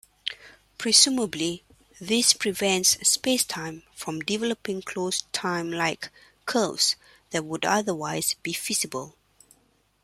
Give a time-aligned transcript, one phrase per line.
[0.79, 1.63] Presumably,
[1.99, 6.09] this prevents spacetime from developing closed time-like
[6.47, 6.95] curves
[7.29, 9.15] that would otherwise be feasible.